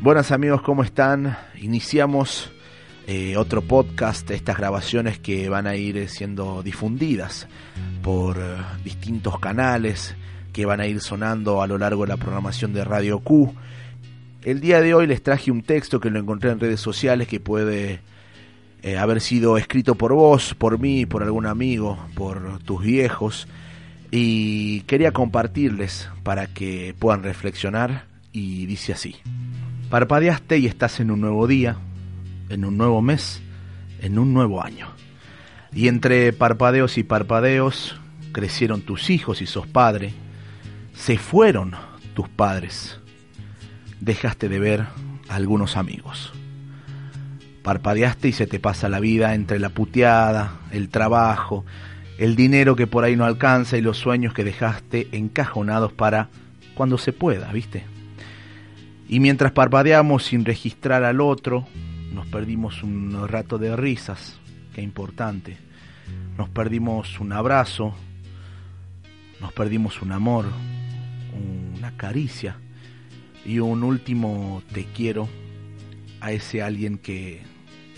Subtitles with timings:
[0.00, 1.36] Buenas amigos, ¿cómo están?
[1.60, 2.52] Iniciamos
[3.08, 7.48] eh, otro podcast, estas grabaciones que van a ir siendo difundidas
[8.00, 10.14] por eh, distintos canales
[10.52, 13.52] que van a ir sonando a lo largo de la programación de Radio Q.
[14.44, 17.40] El día de hoy les traje un texto que lo encontré en redes sociales que
[17.40, 18.00] puede
[18.82, 23.48] eh, haber sido escrito por vos, por mí, por algún amigo, por tus viejos
[24.12, 29.16] y quería compartirles para que puedan reflexionar y dice así.
[29.90, 31.78] Parpadeaste y estás en un nuevo día,
[32.50, 33.40] en un nuevo mes,
[34.02, 34.88] en un nuevo año.
[35.72, 37.98] Y entre parpadeos y parpadeos
[38.32, 40.12] crecieron tus hijos y sos padre,
[40.94, 41.72] se fueron
[42.12, 43.00] tus padres,
[44.00, 44.80] dejaste de ver
[45.28, 46.34] a algunos amigos.
[47.62, 51.64] Parpadeaste y se te pasa la vida entre la puteada, el trabajo,
[52.18, 56.28] el dinero que por ahí no alcanza y los sueños que dejaste encajonados para
[56.74, 57.84] cuando se pueda, ¿viste?
[59.08, 61.66] Y mientras parpadeamos sin registrar al otro,
[62.12, 64.38] nos perdimos un rato de risas,
[64.74, 65.56] qué importante.
[66.36, 67.94] Nos perdimos un abrazo,
[69.40, 70.44] nos perdimos un amor,
[71.78, 72.56] una caricia
[73.46, 75.26] y un último te quiero
[76.20, 77.40] a ese alguien que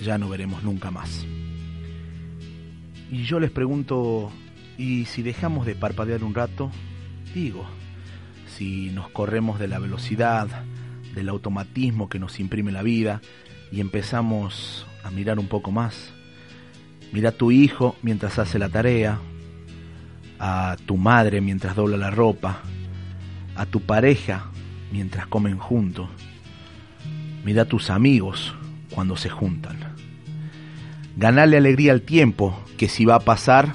[0.00, 1.26] ya no veremos nunca más.
[3.10, 4.30] Y yo les pregunto,
[4.78, 6.70] ¿y si dejamos de parpadear un rato?
[7.34, 7.66] Digo,
[8.56, 10.48] si nos corremos de la velocidad,
[11.14, 13.20] del automatismo que nos imprime la vida
[13.72, 16.12] y empezamos a mirar un poco más.
[17.12, 19.18] Mira a tu hijo mientras hace la tarea,
[20.38, 22.60] a tu madre mientras dobla la ropa,
[23.56, 24.50] a tu pareja
[24.92, 26.08] mientras comen juntos.
[27.44, 28.54] Mira a tus amigos
[28.90, 29.78] cuando se juntan.
[31.16, 33.74] Ganarle alegría al tiempo, que si va a pasar,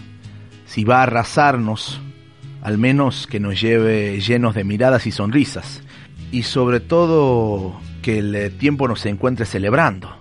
[0.66, 2.00] si va a arrasarnos,
[2.62, 5.84] al menos que nos lleve llenos de miradas y sonrisas
[6.32, 10.16] y sobre todo que el eh, tiempo nos encuentre celebrando,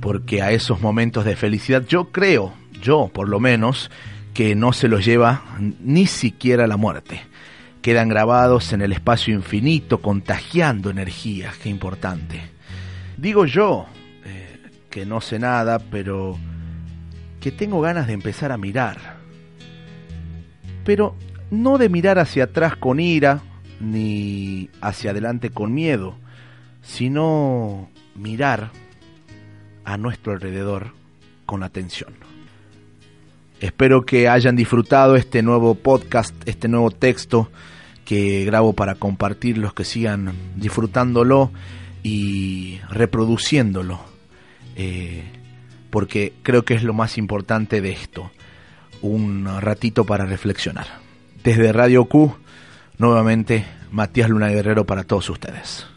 [0.00, 3.90] porque a esos momentos de felicidad yo creo, yo por lo menos,
[4.34, 5.42] que no se los lleva
[5.80, 7.20] ni siquiera la muerte.
[7.80, 12.42] Quedan grabados en el espacio infinito, contagiando energía, qué importante.
[13.16, 13.86] Digo yo,
[14.24, 14.58] eh,
[14.90, 16.36] que no sé nada, pero
[17.40, 19.18] que tengo ganas de empezar a mirar.
[20.84, 21.14] Pero
[21.50, 23.40] no de mirar hacia atrás con ira
[23.80, 26.16] ni hacia adelante con miedo,
[26.82, 28.70] sino mirar
[29.84, 30.92] a nuestro alrededor
[31.46, 32.14] con atención.
[33.60, 37.50] Espero que hayan disfrutado este nuevo podcast, este nuevo texto
[38.04, 41.50] que grabo para compartir, los que sigan disfrutándolo
[42.02, 44.00] y reproduciéndolo,
[44.76, 45.22] eh,
[45.90, 48.30] porque creo que es lo más importante de esto,
[49.00, 50.86] un ratito para reflexionar.
[51.42, 52.34] Desde Radio Q,
[52.98, 55.93] Nuevamente, Matías Luna Guerrero para todos ustedes.